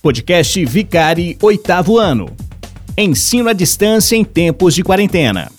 Podcast 0.00 0.64
Vicari, 0.64 1.36
oitavo 1.42 1.98
ano. 1.98 2.30
Ensino 2.96 3.48
à 3.48 3.52
distância 3.52 4.14
em 4.14 4.22
tempos 4.22 4.72
de 4.72 4.84
quarentena. 4.84 5.50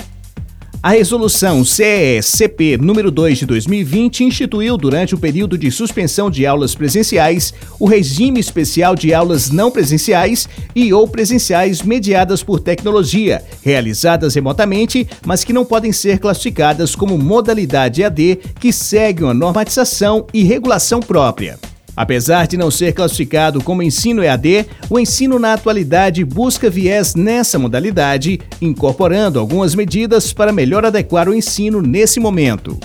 A 0.82 0.92
resolução 0.92 1.66
CESCP 1.66 2.78
número 2.78 3.12
2 3.12 3.40
de 3.40 3.46
2020 3.46 4.24
instituiu 4.24 4.78
durante 4.78 5.14
o 5.14 5.18
período 5.18 5.58
de 5.58 5.70
suspensão 5.70 6.32
de 6.32 6.46
aulas 6.46 6.74
presenciais 6.74 7.54
o 7.78 7.86
regime 7.86 8.40
especial 8.40 8.96
de 8.96 9.14
aulas 9.14 9.50
não 9.50 9.70
presenciais 9.70 10.48
e 10.74 10.94
ou 10.94 11.06
presenciais 11.06 11.82
mediadas 11.82 12.42
por 12.42 12.62
tecnologia, 12.62 13.44
realizadas 13.62 14.36
remotamente, 14.36 15.06
mas 15.26 15.44
que 15.44 15.52
não 15.52 15.66
podem 15.66 15.92
ser 15.92 16.18
classificadas 16.18 16.96
como 16.96 17.18
modalidade 17.18 18.06
AD 18.06 18.40
que 18.58 18.72
segue 18.72 19.26
uma 19.26 19.34
normatização 19.34 20.26
e 20.34 20.44
regulação 20.44 21.02
própria. 21.02 21.60
Apesar 22.00 22.48
de 22.48 22.56
não 22.56 22.72
ser 22.72 22.94
classificado 22.94 23.62
como 23.62 23.84
ensino 23.84 24.24
EAD, 24.24 24.66
o 24.90 24.98
ensino 24.98 25.38
na 25.38 25.52
atualidade 25.52 26.24
busca 26.24 26.70
viés 26.70 27.14
nessa 27.14 27.60
modalidade, 27.60 28.40
incorporando 28.62 29.38
algumas 29.38 29.76
medidas 29.76 30.32
para 30.32 30.54
melhor 30.54 30.86
adequar 30.86 31.28
o 31.28 31.34
ensino 31.34 31.82
nesse 31.82 32.18
momento. 32.18 32.80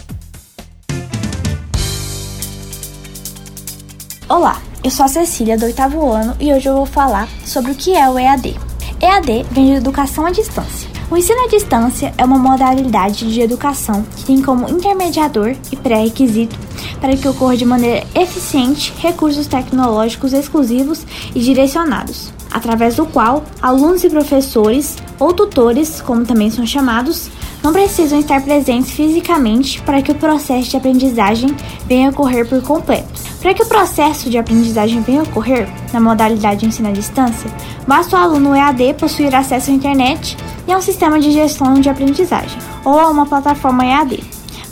Olá, 4.28 4.60
eu 4.82 4.90
sou 4.90 5.06
a 5.06 5.08
Cecília 5.08 5.56
do 5.56 5.66
oitavo 5.66 6.10
ano 6.10 6.34
e 6.40 6.52
hoje 6.52 6.68
eu 6.68 6.74
vou 6.74 6.86
falar 6.86 7.28
sobre 7.44 7.70
o 7.70 7.76
que 7.76 7.94
é 7.94 8.10
o 8.10 8.18
EAD. 8.18 8.56
EAD 9.00 9.46
vem 9.52 9.66
de 9.66 9.72
Educação 9.74 10.26
à 10.26 10.32
Distância. 10.32 10.90
O 11.08 11.16
ensino 11.16 11.44
à 11.44 11.48
distância 11.48 12.12
é 12.18 12.24
uma 12.24 12.36
modalidade 12.36 13.32
de 13.32 13.40
educação 13.40 14.04
que 14.16 14.24
tem 14.24 14.42
como 14.42 14.68
intermediador 14.68 15.54
e 15.70 15.76
pré-requisito 15.76 16.63
para 17.04 17.18
que 17.18 17.28
ocorra 17.28 17.54
de 17.54 17.66
maneira 17.66 18.02
eficiente 18.14 18.90
recursos 18.96 19.46
tecnológicos 19.46 20.32
exclusivos 20.32 21.06
e 21.34 21.38
direcionados, 21.38 22.32
através 22.50 22.96
do 22.96 23.04
qual 23.04 23.44
alunos 23.60 24.02
e 24.04 24.08
professores, 24.08 24.96
ou 25.20 25.30
tutores, 25.30 26.00
como 26.00 26.24
também 26.24 26.50
são 26.50 26.66
chamados, 26.66 27.28
não 27.62 27.74
precisam 27.74 28.18
estar 28.18 28.40
presentes 28.40 28.92
fisicamente 28.92 29.82
para 29.82 30.00
que 30.00 30.12
o 30.12 30.14
processo 30.14 30.70
de 30.70 30.78
aprendizagem 30.78 31.54
venha 31.86 32.08
ocorrer 32.08 32.48
por 32.48 32.62
completo. 32.62 33.20
Para 33.42 33.52
que 33.52 33.62
o 33.62 33.66
processo 33.66 34.30
de 34.30 34.38
aprendizagem 34.38 35.02
venha 35.02 35.24
ocorrer 35.24 35.68
na 35.92 36.00
modalidade 36.00 36.60
de 36.60 36.66
ensino 36.68 36.88
à 36.88 36.92
distância, 36.92 37.50
basta 37.86 38.16
o 38.16 38.18
aluno 38.18 38.56
EAD 38.56 38.94
possuir 38.94 39.34
acesso 39.34 39.70
à 39.70 39.74
internet 39.74 40.38
e 40.66 40.72
a 40.72 40.78
um 40.78 40.80
sistema 40.80 41.20
de 41.20 41.32
gestão 41.32 41.74
de 41.74 41.90
aprendizagem, 41.90 42.58
ou 42.82 42.98
a 42.98 43.10
uma 43.10 43.26
plataforma 43.26 43.84
EAD, 43.84 44.24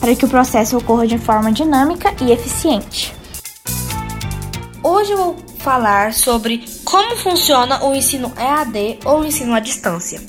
para 0.02 0.16
que 0.16 0.24
o 0.24 0.28
processo 0.28 0.76
ocorra 0.76 1.06
de 1.06 1.16
forma 1.16 1.52
dinâmica 1.52 2.12
e 2.20 2.32
eficiente. 2.32 3.14
Hoje 4.82 5.12
eu 5.12 5.16
vou 5.16 5.36
falar 5.58 6.12
sobre 6.12 6.64
como 6.84 7.16
funciona 7.16 7.84
o 7.84 7.94
ensino 7.94 8.32
EAD 8.36 8.98
ou 9.04 9.24
ensino 9.24 9.54
à 9.54 9.60
distância. 9.60 10.20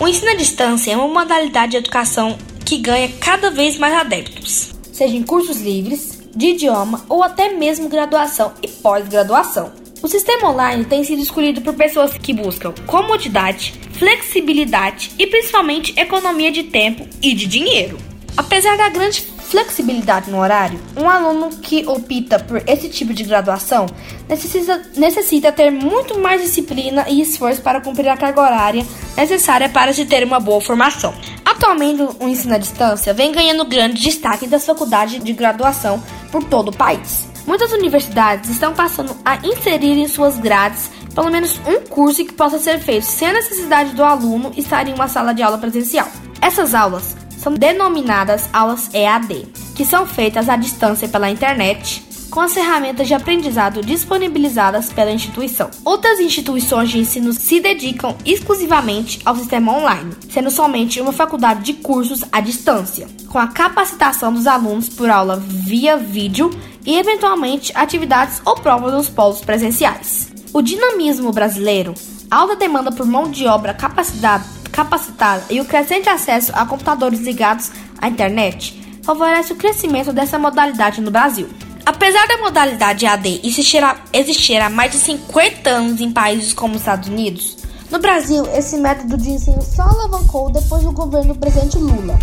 O 0.00 0.08
ensino 0.08 0.30
à 0.30 0.34
distância 0.34 0.92
é 0.92 0.96
uma 0.96 1.08
modalidade 1.08 1.72
de 1.72 1.76
educação 1.76 2.38
que 2.64 2.78
ganha 2.78 3.12
cada 3.20 3.50
vez 3.50 3.76
mais 3.76 3.92
adeptos, 3.92 4.74
seja 4.90 5.14
em 5.14 5.22
cursos 5.22 5.60
livres, 5.60 6.22
de 6.34 6.46
idioma 6.46 7.04
ou 7.06 7.22
até 7.22 7.52
mesmo 7.52 7.90
graduação 7.90 8.54
e 8.62 8.68
pós-graduação. 8.68 9.72
O 10.02 10.08
sistema 10.08 10.48
online 10.48 10.86
tem 10.86 11.04
sido 11.04 11.20
escolhido 11.20 11.60
por 11.60 11.74
pessoas 11.74 12.16
que 12.16 12.32
buscam 12.32 12.72
comodidade, 12.86 13.74
flexibilidade 13.92 15.10
e 15.18 15.26
principalmente 15.26 15.92
economia 16.00 16.50
de 16.50 16.62
tempo 16.62 17.06
e 17.20 17.34
de 17.34 17.46
dinheiro. 17.46 18.07
Apesar 18.38 18.76
da 18.76 18.88
grande 18.88 19.20
flexibilidade 19.20 20.30
no 20.30 20.38
horário, 20.38 20.78
um 20.96 21.10
aluno 21.10 21.50
que 21.56 21.84
opta 21.88 22.38
por 22.38 22.62
esse 22.68 22.88
tipo 22.88 23.12
de 23.12 23.24
graduação 23.24 23.86
necessita, 24.28 24.80
necessita 24.94 25.50
ter 25.50 25.72
muito 25.72 26.20
mais 26.20 26.40
disciplina 26.40 27.04
e 27.08 27.20
esforço 27.20 27.60
para 27.60 27.80
cumprir 27.80 28.08
a 28.08 28.16
carga 28.16 28.40
horária 28.40 28.86
necessária 29.16 29.68
para 29.68 29.92
se 29.92 30.06
ter 30.06 30.22
uma 30.22 30.38
boa 30.38 30.60
formação. 30.60 31.12
Atualmente, 31.44 32.00
o 32.20 32.28
ensino 32.28 32.54
à 32.54 32.58
distância 32.58 33.12
vem 33.12 33.32
ganhando 33.32 33.64
grande 33.64 34.00
destaque 34.00 34.46
das 34.46 34.64
faculdades 34.64 35.20
de 35.20 35.32
graduação 35.32 36.00
por 36.30 36.44
todo 36.44 36.68
o 36.68 36.76
país. 36.76 37.26
Muitas 37.44 37.72
universidades 37.72 38.50
estão 38.50 38.72
passando 38.72 39.16
a 39.24 39.44
inserir 39.44 39.98
em 39.98 40.06
suas 40.06 40.38
grades 40.38 40.92
pelo 41.12 41.28
menos 41.28 41.60
um 41.66 41.80
curso 41.88 42.24
que 42.24 42.34
possa 42.34 42.60
ser 42.60 42.78
feito 42.78 43.04
sem 43.04 43.30
a 43.30 43.32
necessidade 43.32 43.94
do 43.94 44.04
aluno 44.04 44.52
estar 44.56 44.86
em 44.86 44.94
uma 44.94 45.08
sala 45.08 45.34
de 45.34 45.42
aula 45.42 45.58
presencial. 45.58 46.06
Essas 46.40 46.72
aulas 46.72 47.16
são 47.48 47.54
denominadas 47.54 48.46
aulas 48.52 48.90
EAD, 48.92 49.46
que 49.74 49.82
são 49.82 50.06
feitas 50.06 50.50
à 50.50 50.56
distância 50.56 51.08
pela 51.08 51.30
internet, 51.30 52.04
com 52.30 52.40
as 52.40 52.52
ferramentas 52.52 53.08
de 53.08 53.14
aprendizado 53.14 53.80
disponibilizadas 53.80 54.92
pela 54.92 55.10
instituição. 55.10 55.70
Outras 55.82 56.20
instituições 56.20 56.90
de 56.90 56.98
ensino 56.98 57.32
se 57.32 57.58
dedicam 57.58 58.14
exclusivamente 58.22 59.20
ao 59.24 59.34
sistema 59.34 59.72
online, 59.72 60.14
sendo 60.30 60.50
somente 60.50 61.00
uma 61.00 61.10
faculdade 61.10 61.62
de 61.62 61.72
cursos 61.72 62.22
à 62.30 62.38
distância, 62.38 63.08
com 63.28 63.38
a 63.38 63.46
capacitação 63.46 64.30
dos 64.30 64.46
alunos 64.46 64.90
por 64.90 65.08
aula 65.08 65.42
via 65.42 65.96
vídeo 65.96 66.50
e, 66.84 66.98
eventualmente, 66.98 67.72
atividades 67.74 68.42
ou 68.44 68.56
provas 68.56 68.92
nos 68.92 69.08
polos 69.08 69.40
presenciais. 69.40 70.30
O 70.52 70.60
dinamismo 70.60 71.32
brasileiro, 71.32 71.94
alta 72.30 72.56
demanda 72.56 72.92
por 72.92 73.06
mão 73.06 73.30
de 73.30 73.46
obra 73.46 73.72
capacitada, 73.72 74.44
capacitada 74.78 75.42
e 75.50 75.60
o 75.60 75.64
crescente 75.64 76.08
acesso 76.08 76.52
a 76.54 76.64
computadores 76.64 77.18
ligados 77.18 77.72
à 78.00 78.08
internet 78.08 79.00
favorece 79.02 79.52
o 79.52 79.56
crescimento 79.56 80.12
dessa 80.12 80.38
modalidade 80.38 81.00
no 81.00 81.10
Brasil. 81.10 81.48
Apesar 81.84 82.28
da 82.28 82.36
modalidade 82.36 83.04
AD 83.04 83.40
existir 83.42 83.82
há, 83.82 83.96
existir 84.12 84.60
há 84.60 84.70
mais 84.70 84.92
de 84.92 84.98
50 84.98 85.68
anos 85.68 86.00
em 86.00 86.12
países 86.12 86.52
como 86.52 86.74
os 86.74 86.80
Estados 86.80 87.08
Unidos, 87.08 87.56
no 87.90 87.98
Brasil 87.98 88.46
esse 88.54 88.76
método 88.76 89.16
de 89.16 89.30
ensino 89.30 89.60
só 89.62 89.82
alavancou 89.82 90.48
depois 90.52 90.84
do 90.84 90.92
governo 90.92 91.34
do 91.34 91.40
presidente 91.40 91.76
Lula. 91.78 92.16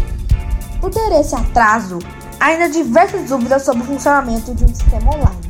Por 0.79 0.89
ter 0.91 1.11
esse 1.19 1.35
atraso, 1.35 1.99
há 2.39 2.45
ainda 2.45 2.69
diversas 2.69 3.27
dúvidas 3.27 3.65
sobre 3.65 3.83
o 3.83 3.85
funcionamento 3.85 4.55
de 4.55 4.63
um 4.63 4.73
sistema 4.73 5.13
online, 5.13 5.41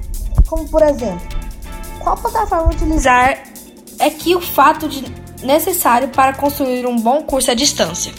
como 0.47 0.67
por 0.69 0.81
exemplo, 0.81 1.27
qual 1.99 2.17
plataforma 2.17 2.71
utilizar 2.71 3.37
é 3.99 4.09
que 4.09 4.35
o 4.35 4.41
fato 4.41 4.87
de 4.87 5.24
necessário 5.43 6.09
para 6.09 6.33
construir 6.33 6.85
um 6.85 6.95
bom 6.95 7.21
curso 7.23 7.51
à 7.51 7.53
distância. 7.53 8.13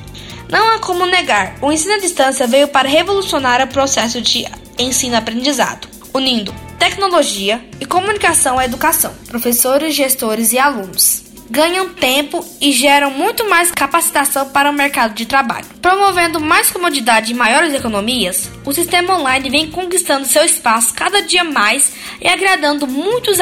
Não 0.49 0.75
há 0.75 0.78
como 0.78 1.04
negar, 1.06 1.56
o 1.60 1.72
ensino 1.72 1.94
à 1.94 1.99
distância 1.99 2.47
veio 2.47 2.69
para 2.69 2.88
revolucionar 2.88 3.60
o 3.62 3.66
processo 3.66 4.21
de 4.21 4.47
ensino-aprendizado, 4.78 5.88
unindo 6.15 6.55
tecnologia 6.78 7.65
e 7.81 7.87
comunicação 7.87 8.59
à 8.59 8.65
educação. 8.65 9.12
Professores, 9.28 9.94
gestores 9.94 10.53
e 10.53 10.59
alunos 10.59 11.26
ganham 11.50 11.88
tempo 11.91 12.44
e 12.60 12.72
geram 12.72 13.10
muito 13.10 13.49
mais 13.49 13.71
capacitação 13.71 14.49
para 14.49 14.71
o 14.71 14.72
mercado 14.72 15.15
de 15.15 15.26
trabalho. 15.26 15.66
Promovendo 15.81 16.41
mais 16.41 16.71
comodidade 16.71 17.32
e 17.32 17.37
maiores 17.37 17.72
economias, 17.75 18.50
o 18.65 18.72
sistema 18.72 19.19
online 19.19 19.50
vem 19.50 19.71
conquistando 19.71 20.26
seu 20.26 20.44
espaço 20.44 20.94
cada 20.94 21.22
dia 21.22 21.44
mais 21.44 21.93
e 22.21 22.28
agradando 22.28 22.87
muitos 22.87 23.38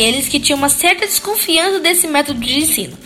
aqueles 0.00 0.28
que 0.28 0.40
tinham 0.40 0.56
uma 0.56 0.70
certa 0.70 1.06
desconfiança 1.06 1.78
desse 1.78 2.06
método 2.06 2.40
de 2.40 2.60
ensino. 2.60 2.96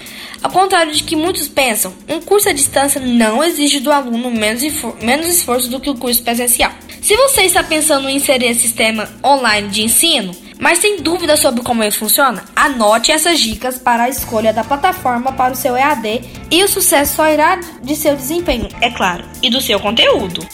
Ao 0.40 0.50
contrário 0.50 0.92
de 0.92 1.02
que 1.02 1.16
muitos 1.16 1.48
pensam, 1.48 1.92
um 2.08 2.20
curso 2.20 2.48
à 2.48 2.52
distância 2.52 3.00
não 3.00 3.42
exige 3.42 3.80
do 3.80 3.90
aluno 3.90 4.30
menos, 4.30 4.62
menos 5.02 5.26
esforço 5.26 5.68
do 5.68 5.80
que 5.80 5.90
o 5.90 5.96
curso 5.96 6.22
presencial. 6.22 6.70
Se 7.02 7.16
você 7.16 7.42
está 7.42 7.64
pensando 7.64 8.08
em 8.08 8.16
inserir 8.16 8.46
esse 8.46 8.60
sistema 8.60 9.08
online 9.24 9.68
de 9.70 9.82
ensino, 9.82 10.36
mas 10.60 10.78
tem 10.78 10.98
dúvida 10.98 11.36
sobre 11.36 11.64
como 11.64 11.82
ele 11.82 11.90
funciona, 11.90 12.44
anote 12.54 13.10
essas 13.10 13.40
dicas 13.40 13.76
para 13.76 14.04
a 14.04 14.08
escolha 14.08 14.52
da 14.52 14.62
plataforma 14.62 15.32
para 15.32 15.52
o 15.52 15.56
seu 15.56 15.76
EAD 15.76 16.20
e 16.48 16.62
o 16.62 16.68
sucesso 16.68 17.16
só 17.16 17.28
irá 17.28 17.58
de 17.82 17.96
seu 17.96 18.14
desempenho, 18.14 18.68
é 18.80 18.90
claro, 18.90 19.24
e 19.42 19.50
do 19.50 19.60
seu 19.60 19.80
conteúdo. 19.80 20.46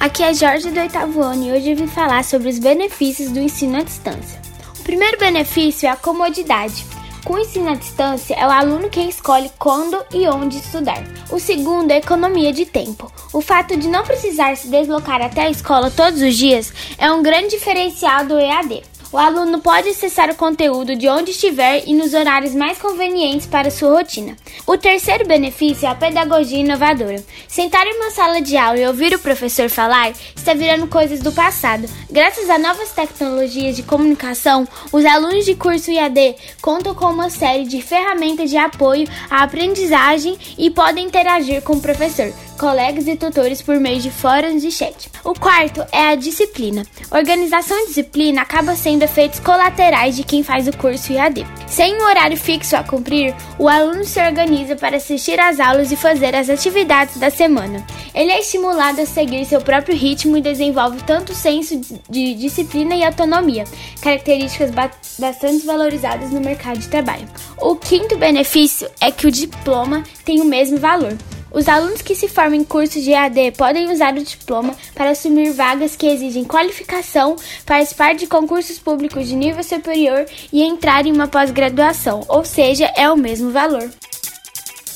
Aqui 0.00 0.22
é 0.22 0.32
Jorge 0.32 0.70
do 0.70 0.80
oitavo 0.80 1.20
ano 1.20 1.46
e 1.46 1.52
hoje 1.52 1.70
eu 1.72 1.76
vim 1.76 1.86
falar 1.86 2.24
sobre 2.24 2.48
os 2.48 2.58
benefícios 2.58 3.30
do 3.30 3.38
ensino 3.38 3.76
à 3.76 3.82
distância. 3.82 4.42
O 4.82 4.84
primeiro 4.84 5.16
benefício 5.16 5.86
é 5.86 5.90
a 5.90 5.96
comodidade. 5.96 6.84
Com 7.24 7.34
o 7.34 7.38
ensino 7.38 7.70
à 7.70 7.74
distância, 7.76 8.34
é 8.34 8.44
o 8.44 8.50
aluno 8.50 8.90
quem 8.90 9.08
escolhe 9.08 9.48
quando 9.56 9.96
e 10.12 10.26
onde 10.26 10.56
estudar. 10.56 11.04
O 11.30 11.38
segundo 11.38 11.92
é 11.92 11.94
a 11.94 11.98
economia 11.98 12.52
de 12.52 12.66
tempo. 12.66 13.10
O 13.32 13.40
fato 13.40 13.76
de 13.76 13.86
não 13.86 14.02
precisar 14.02 14.56
se 14.56 14.66
deslocar 14.66 15.22
até 15.22 15.42
a 15.42 15.50
escola 15.50 15.88
todos 15.88 16.20
os 16.20 16.36
dias 16.36 16.72
é 16.98 17.12
um 17.12 17.22
grande 17.22 17.50
diferencial 17.50 18.26
do 18.26 18.36
EAD. 18.36 18.82
O 19.12 19.18
aluno 19.18 19.60
pode 19.60 19.90
acessar 19.90 20.30
o 20.30 20.34
conteúdo 20.34 20.96
de 20.96 21.06
onde 21.06 21.32
estiver 21.32 21.82
e 21.86 21.92
nos 21.92 22.14
horários 22.14 22.54
mais 22.54 22.78
convenientes 22.78 23.46
para 23.46 23.70
sua 23.70 23.92
rotina. 23.92 24.34
O 24.66 24.78
terceiro 24.78 25.26
benefício 25.26 25.84
é 25.84 25.90
a 25.90 25.94
pedagogia 25.94 26.60
inovadora. 26.60 27.22
Sentar 27.46 27.86
em 27.86 27.96
uma 27.96 28.10
sala 28.10 28.40
de 28.40 28.56
aula 28.56 28.78
e 28.78 28.86
ouvir 28.86 29.14
o 29.14 29.18
professor 29.18 29.68
falar 29.68 30.14
está 30.34 30.54
virando 30.54 30.86
coisas 30.86 31.20
do 31.20 31.30
passado. 31.30 31.86
Graças 32.10 32.48
a 32.48 32.58
novas 32.58 32.92
tecnologias 32.92 33.76
de 33.76 33.82
comunicação, 33.82 34.66
os 34.90 35.04
alunos 35.04 35.44
de 35.44 35.56
curso 35.56 35.90
IAD 35.90 36.34
contam 36.62 36.94
com 36.94 37.10
uma 37.10 37.28
série 37.28 37.64
de 37.64 37.82
ferramentas 37.82 38.48
de 38.48 38.56
apoio 38.56 39.06
à 39.28 39.42
aprendizagem 39.42 40.38
e 40.56 40.70
podem 40.70 41.04
interagir 41.04 41.60
com 41.60 41.74
o 41.74 41.82
professor 41.82 42.32
colegas 42.62 43.08
e 43.08 43.16
tutores 43.16 43.60
por 43.60 43.80
meio 43.80 44.00
de 44.00 44.08
fóruns 44.08 44.62
e 44.62 44.70
chat. 44.70 45.10
O 45.24 45.34
quarto 45.34 45.84
é 45.90 46.10
a 46.10 46.14
disciplina. 46.14 46.86
Organização 47.10 47.76
e 47.76 47.88
disciplina 47.88 48.42
acabam 48.42 48.76
sendo 48.76 49.02
efeitos 49.02 49.40
colaterais 49.40 50.14
de 50.14 50.22
quem 50.22 50.44
faz 50.44 50.68
o 50.68 50.76
curso 50.76 51.12
IAD. 51.12 51.44
Sem 51.66 51.96
um 51.96 52.04
horário 52.04 52.36
fixo 52.36 52.76
a 52.76 52.84
cumprir, 52.84 53.34
o 53.58 53.68
aluno 53.68 54.04
se 54.04 54.24
organiza 54.24 54.76
para 54.76 54.98
assistir 54.98 55.40
às 55.40 55.58
aulas 55.58 55.90
e 55.90 55.96
fazer 55.96 56.36
as 56.36 56.48
atividades 56.48 57.16
da 57.16 57.30
semana. 57.30 57.84
Ele 58.14 58.30
é 58.30 58.38
estimulado 58.38 59.00
a 59.00 59.06
seguir 59.06 59.44
seu 59.44 59.60
próprio 59.60 59.96
ritmo 59.96 60.36
e 60.36 60.40
desenvolve 60.40 61.02
tanto 61.02 61.34
senso 61.34 61.80
de 62.08 62.34
disciplina 62.34 62.94
e 62.94 63.02
autonomia, 63.02 63.64
características 64.00 64.70
bastante 65.18 65.66
valorizadas 65.66 66.30
no 66.30 66.40
mercado 66.40 66.78
de 66.78 66.86
trabalho. 66.86 67.28
O 67.58 67.74
quinto 67.74 68.16
benefício 68.16 68.88
é 69.00 69.10
que 69.10 69.26
o 69.26 69.32
diploma 69.32 70.04
tem 70.24 70.40
o 70.40 70.44
mesmo 70.44 70.78
valor. 70.78 71.18
Os 71.54 71.68
alunos 71.68 72.00
que 72.00 72.14
se 72.14 72.28
formam 72.28 72.54
em 72.54 72.64
cursos 72.64 73.02
de 73.02 73.10
EAD 73.10 73.52
podem 73.58 73.92
usar 73.92 74.14
o 74.14 74.24
diploma 74.24 74.74
para 74.94 75.10
assumir 75.10 75.52
vagas 75.52 75.94
que 75.94 76.06
exigem 76.06 76.44
qualificação, 76.44 77.36
participar 77.66 78.14
de 78.14 78.26
concursos 78.26 78.78
públicos 78.78 79.28
de 79.28 79.36
nível 79.36 79.62
superior 79.62 80.24
e 80.50 80.62
entrar 80.62 81.04
em 81.06 81.12
uma 81.12 81.28
pós-graduação, 81.28 82.24
ou 82.26 82.42
seja, 82.42 82.90
é 82.96 83.10
o 83.10 83.16
mesmo 83.16 83.50
valor. 83.50 83.90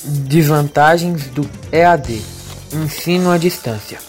Desvantagens 0.03 1.27
do 1.27 1.47
EAD: 1.71 2.21
Ensino 2.73 3.29
à 3.29 3.37
distância. 3.37 3.99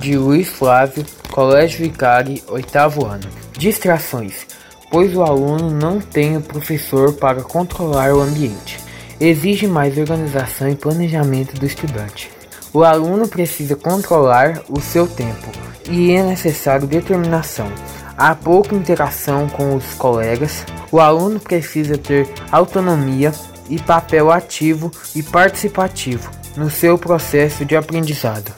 De 0.00 0.16
Luiz 0.16 0.48
Flávio, 0.48 1.04
Colégio 1.30 1.78
Vicari, 1.78 2.42
oitavo 2.48 3.06
ano. 3.06 3.28
Distrações: 3.56 4.46
pois 4.90 5.14
o 5.14 5.22
aluno 5.22 5.70
não 5.70 6.00
tem 6.00 6.36
o 6.36 6.40
professor 6.40 7.12
para 7.12 7.42
controlar 7.42 8.12
o 8.12 8.20
ambiente 8.20 8.83
exige 9.20 9.66
mais 9.66 9.96
organização 9.98 10.68
e 10.68 10.74
planejamento 10.74 11.58
do 11.58 11.66
estudante. 11.66 12.30
O 12.72 12.82
aluno 12.82 13.28
precisa 13.28 13.76
controlar 13.76 14.62
o 14.68 14.80
seu 14.80 15.06
tempo 15.06 15.48
e 15.88 16.12
é 16.12 16.22
necessário 16.22 16.86
determinação. 16.86 17.70
Há 18.16 18.34
pouca 18.34 18.74
interação 18.74 19.48
com 19.48 19.74
os 19.74 19.94
colegas. 19.94 20.64
O 20.90 21.00
aluno 21.00 21.40
precisa 21.40 21.96
ter 21.96 22.28
autonomia 22.50 23.32
e 23.68 23.80
papel 23.80 24.30
ativo 24.30 24.90
e 25.14 25.22
participativo 25.22 26.30
no 26.56 26.70
seu 26.70 26.98
processo 26.98 27.64
de 27.64 27.76
aprendizado. 27.76 28.52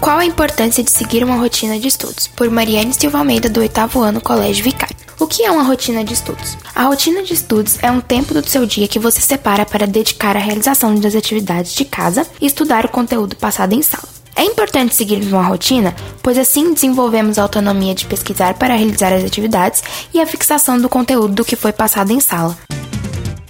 Qual 0.00 0.18
a 0.18 0.24
importância 0.24 0.82
de 0.82 0.90
seguir 0.90 1.24
uma 1.24 1.36
rotina 1.36 1.78
de 1.78 1.88
estudos? 1.88 2.28
Por 2.28 2.50
Mariane 2.50 2.94
Silva 2.94 3.18
Almeida, 3.18 3.48
do 3.48 3.60
oitavo 3.60 4.00
ano, 4.00 4.20
Colégio 4.20 4.64
Vicário. 4.64 5.07
O 5.20 5.26
que 5.26 5.44
é 5.44 5.50
uma 5.50 5.64
rotina 5.64 6.04
de 6.04 6.14
estudos? 6.14 6.56
A 6.72 6.84
rotina 6.84 7.24
de 7.24 7.34
estudos 7.34 7.76
é 7.82 7.90
um 7.90 8.00
tempo 8.00 8.32
do 8.32 8.48
seu 8.48 8.64
dia 8.64 8.86
que 8.86 9.00
você 9.00 9.20
separa 9.20 9.66
para 9.66 9.84
dedicar 9.84 10.36
à 10.36 10.38
realização 10.38 10.94
das 10.94 11.16
atividades 11.16 11.74
de 11.74 11.84
casa 11.84 12.24
e 12.40 12.46
estudar 12.46 12.84
o 12.84 12.88
conteúdo 12.88 13.34
passado 13.34 13.72
em 13.72 13.82
sala. 13.82 14.08
É 14.36 14.44
importante 14.44 14.94
seguirmos 14.94 15.32
uma 15.32 15.42
rotina, 15.42 15.92
pois 16.22 16.38
assim 16.38 16.72
desenvolvemos 16.72 17.36
a 17.36 17.42
autonomia 17.42 17.96
de 17.96 18.06
pesquisar 18.06 18.54
para 18.54 18.76
realizar 18.76 19.12
as 19.12 19.24
atividades 19.24 19.82
e 20.14 20.20
a 20.20 20.26
fixação 20.26 20.80
do 20.80 20.88
conteúdo 20.88 21.34
do 21.34 21.44
que 21.44 21.56
foi 21.56 21.72
passado 21.72 22.12
em 22.12 22.20
sala. 22.20 22.56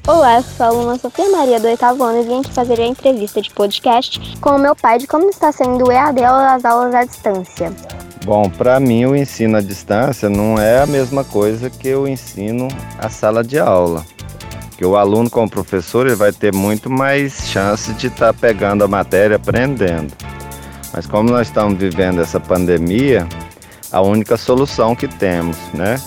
Olá, 0.06 0.36
eu 0.36 0.42
sou 0.42 0.64
a 0.64 0.68
aluna 0.70 0.98
Sofia 0.98 1.28
Maria 1.28 1.60
do 1.60 1.66
oitavo 1.66 2.02
ano 2.02 2.22
e 2.22 2.24
vim 2.24 2.40
aqui 2.40 2.50
fazer 2.50 2.80
a 2.80 2.86
entrevista 2.86 3.42
de 3.42 3.50
podcast 3.50 4.18
com 4.40 4.56
o 4.56 4.58
meu 4.58 4.74
pai 4.74 4.98
de 4.98 5.06
como 5.06 5.28
está 5.28 5.52
sendo 5.52 5.86
o 5.86 5.92
EAD 5.92 6.18
ou 6.20 6.26
as 6.26 6.64
aulas 6.64 6.94
à 6.94 7.04
distância. 7.04 7.97
Bom, 8.28 8.50
para 8.50 8.78
mim 8.78 9.06
o 9.06 9.16
ensino 9.16 9.56
à 9.56 9.62
distância 9.62 10.28
não 10.28 10.60
é 10.60 10.82
a 10.82 10.86
mesma 10.86 11.24
coisa 11.24 11.70
que 11.70 11.94
o 11.94 12.06
ensino 12.06 12.68
à 12.98 13.08
sala 13.08 13.42
de 13.42 13.58
aula. 13.58 14.04
Que 14.76 14.84
o 14.84 14.98
aluno 14.98 15.30
com 15.30 15.44
o 15.44 15.50
professor 15.50 16.06
ele 16.06 16.14
vai 16.14 16.30
ter 16.30 16.52
muito 16.52 16.90
mais 16.90 17.48
chance 17.48 17.90
de 17.94 18.08
estar 18.08 18.34
tá 18.34 18.38
pegando 18.38 18.84
a 18.84 18.86
matéria, 18.86 19.36
aprendendo. 19.36 20.12
Mas 20.92 21.06
como 21.06 21.30
nós 21.30 21.46
estamos 21.46 21.78
vivendo 21.78 22.20
essa 22.20 22.38
pandemia, 22.38 23.26
a 23.90 24.02
única 24.02 24.36
solução 24.36 24.94
que 24.94 25.08
temos, 25.08 25.56
né? 25.72 25.98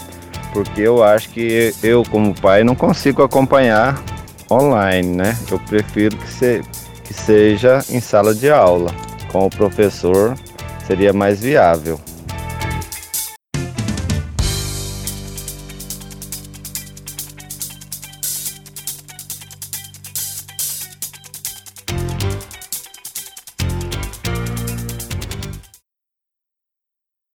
Porque 0.53 0.81
eu 0.81 1.03
acho 1.03 1.27
que 1.29 1.73
eu 1.81 2.03
como 2.03 2.39
pai 2.39 2.63
não 2.63 2.75
consigo 2.75 3.23
acompanhar 3.23 3.99
online, 4.51 5.07
né? 5.07 5.35
Eu 5.49 5.57
prefiro 5.57 6.15
que, 6.15 6.31
se, 6.31 6.61
que 7.03 7.15
seja 7.15 7.83
em 7.89 7.99
sala 7.99 8.35
de 8.35 8.51
aula, 8.51 8.93
com 9.31 9.47
o 9.47 9.49
professor 9.49 10.35
seria 10.85 11.11
mais 11.11 11.41
viável. 11.41 11.99